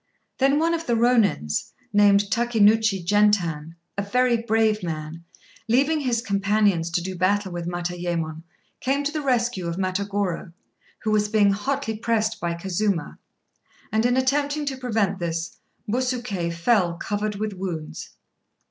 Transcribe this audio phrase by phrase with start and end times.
[0.39, 5.23] Then one of the Rônins, named Takénouchi Gentan, a very brave man,
[5.69, 8.41] leaving his companions to do battle with Matayémon,
[8.79, 10.53] came to the rescue of Matagorô,
[11.03, 13.19] who was being hotly pressed by Kazuma,
[13.91, 18.09] and, in attempting to prevent this, Busuké fell covered with wounds.